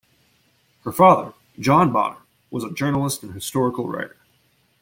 Her 0.83 0.91
father, 0.91 1.35
John 1.59 1.93
Bonner 1.93 2.17
was 2.49 2.63
a 2.63 2.73
journalist 2.73 3.21
and 3.21 3.35
historical 3.35 3.87
writer. 3.87 4.17